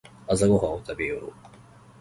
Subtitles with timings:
[0.27, 1.31] 朝ごはんを食べよう。